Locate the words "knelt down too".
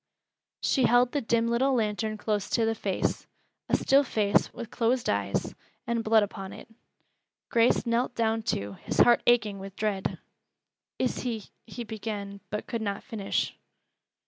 7.85-8.77